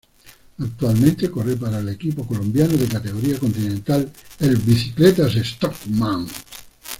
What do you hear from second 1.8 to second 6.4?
equipo colombiano de categoría Continental el Bicicletas Strongman.